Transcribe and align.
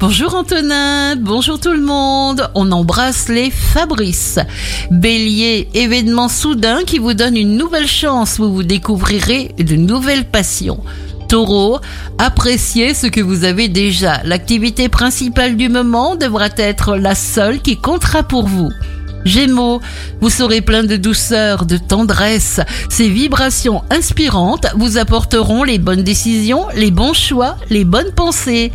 Bonjour 0.00 0.34
Antonin, 0.34 1.14
bonjour 1.14 1.60
tout 1.60 1.72
le 1.72 1.82
monde. 1.82 2.50
On 2.54 2.72
embrasse 2.72 3.28
les 3.28 3.50
Fabrice. 3.50 4.38
Bélier, 4.90 5.68
événement 5.74 6.30
soudain 6.30 6.84
qui 6.86 6.98
vous 6.98 7.12
donne 7.12 7.36
une 7.36 7.58
nouvelle 7.58 7.86
chance 7.86 8.38
où 8.38 8.50
vous 8.50 8.62
découvrirez 8.62 9.54
de 9.58 9.76
nouvelles 9.76 10.24
passions. 10.24 10.82
Taureau, 11.28 11.80
appréciez 12.16 12.94
ce 12.94 13.08
que 13.08 13.20
vous 13.20 13.44
avez 13.44 13.68
déjà. 13.68 14.22
L'activité 14.24 14.88
principale 14.88 15.58
du 15.58 15.68
moment 15.68 16.16
devra 16.16 16.48
être 16.56 16.96
la 16.96 17.14
seule 17.14 17.60
qui 17.60 17.76
comptera 17.76 18.22
pour 18.22 18.46
vous. 18.46 18.70
Gémeaux, 19.26 19.82
vous 20.22 20.30
serez 20.30 20.62
plein 20.62 20.82
de 20.82 20.96
douceur, 20.96 21.66
de 21.66 21.76
tendresse. 21.76 22.60
Ces 22.88 23.10
vibrations 23.10 23.82
inspirantes 23.90 24.66
vous 24.76 24.96
apporteront 24.96 25.62
les 25.62 25.78
bonnes 25.78 26.02
décisions, 26.02 26.64
les 26.74 26.90
bons 26.90 27.12
choix, 27.12 27.58
les 27.68 27.84
bonnes 27.84 28.12
pensées. 28.16 28.72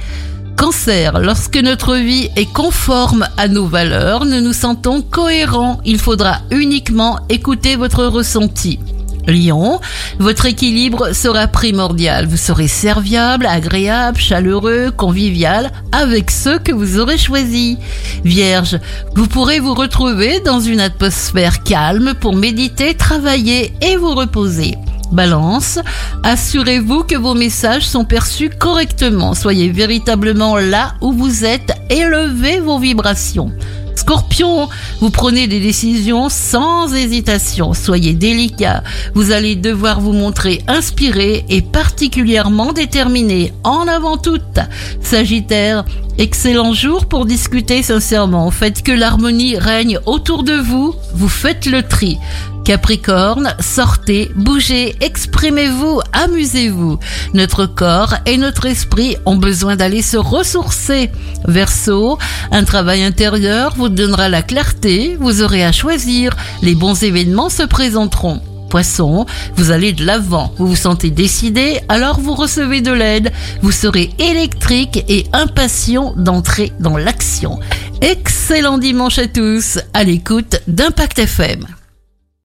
Cancer, 0.58 1.20
lorsque 1.20 1.58
notre 1.58 1.96
vie 1.96 2.30
est 2.36 2.52
conforme 2.52 3.28
à 3.38 3.48
nos 3.48 3.66
valeurs, 3.66 4.26
nous 4.26 4.42
nous 4.42 4.54
sentons 4.54 5.02
cohérents. 5.02 5.80
Il 5.86 6.00
faudra 6.00 6.40
uniquement 6.50 7.20
écouter 7.30 7.76
votre 7.76 8.06
ressenti. 8.06 8.80
Lion, 9.28 9.80
votre 10.20 10.46
équilibre 10.46 11.14
sera 11.14 11.48
primordial. 11.48 12.26
Vous 12.28 12.38
serez 12.38 12.68
serviable, 12.68 13.48
agréable, 13.48 14.18
chaleureux, 14.18 14.92
convivial 14.96 15.72
avec 15.92 16.32
ceux 16.32 16.60
que 16.60 16.72
vous 16.72 17.00
aurez 17.00 17.18
choisis. 17.18 17.78
Vierge, 18.24 18.80
vous 19.16 19.28
pourrez 19.28 19.60
vous 19.60 19.74
retrouver 19.74 20.40
dans 20.40 20.60
une 20.60 20.80
atmosphère 20.80 21.64
calme 21.64 22.14
pour 22.20 22.36
méditer, 22.36 22.94
travailler 22.94 23.74
et 23.82 23.98
vous 23.98 24.14
reposer. 24.14 24.76
Balance, 25.12 25.80
assurez-vous 26.24 27.04
que 27.04 27.16
vos 27.16 27.34
messages 27.34 27.88
sont 27.88 28.06
perçus 28.06 28.50
correctement. 28.50 29.34
Soyez 29.34 29.70
véritablement 29.70 30.58
là 30.58 30.96
où 31.02 31.12
vous 31.12 31.46
êtes. 31.46 31.74
Élevez 31.90 32.60
vos 32.60 32.80
vibrations. 32.80 33.52
Scorpion, 33.96 34.68
vous 35.00 35.10
prenez 35.10 35.48
des 35.48 35.60
décisions 35.60 36.30
sans 36.30 36.94
hésitation. 36.94 37.74
Soyez 37.74 38.14
délicat. 38.14 38.84
Vous 39.14 39.32
allez 39.32 39.56
devoir 39.56 40.00
vous 40.00 40.12
montrer 40.12 40.62
inspiré 40.68 41.46
et 41.50 41.62
particulièrement 41.62 42.74
déterminé. 42.74 43.54
En 43.64 43.88
avant 43.88 44.18
toute. 44.18 44.60
Sagittaire, 45.02 45.86
excellent 46.18 46.74
jour 46.74 47.06
pour 47.06 47.26
discuter 47.26 47.82
sincèrement. 47.82 48.52
Faites 48.52 48.84
que 48.84 48.92
l'harmonie 48.92 49.58
règne 49.58 50.00
autour 50.06 50.44
de 50.44 50.56
vous. 50.56 50.94
Vous 51.14 51.30
faites 51.30 51.66
le 51.66 51.82
tri. 51.82 52.20
Capricorne, 52.66 53.54
sortez, 53.60 54.32
bougez, 54.36 54.96
exprimez-vous, 55.00 56.02
amusez-vous. 56.14 56.98
Notre 57.36 57.68
corps 57.68 58.16
et 58.26 58.38
notre 58.38 58.66
esprit 58.66 59.18
ont 59.28 59.36
besoin 59.36 59.76
d'aller 59.76 60.02
se 60.02 60.18
ressourcer. 60.18 61.12
Verseau, 61.48 62.18
un 62.52 62.64
travail 62.64 63.04
intérieur 63.04 63.76
vous 63.78 63.88
donnera 63.88 64.30
la 64.30 64.42
clarté, 64.42 65.16
vous 65.20 65.44
aurez 65.44 65.64
à 65.64 65.72
choisir, 65.72 66.36
les 66.64 66.74
bons 66.74 67.04
événements 67.04 67.50
se 67.50 67.62
présenteront. 67.62 68.42
Poisson, 68.72 69.28
vous 69.56 69.70
allez 69.70 69.94
de 69.94 70.04
l'avant, 70.04 70.52
vous 70.58 70.66
vous 70.66 70.76
sentez 70.76 71.12
décidé, 71.12 71.82
alors 71.88 72.20
vous 72.20 72.34
recevez 72.34 72.82
de 72.82 72.92
l'aide, 72.92 73.32
vous 73.62 73.72
serez 73.72 74.10
électrique 74.18 75.06
et 75.08 75.28
impatient 75.34 76.16
d'entrer 76.18 76.72
dans 76.80 76.98
l'action. 76.98 77.60
Excellent 78.02 78.80
dimanche 78.80 79.20
à 79.20 79.28
tous, 79.28 79.78
à 79.94 80.04
l'écoute 80.04 80.58
d'Impact 80.68 81.20
FM. 81.20 81.68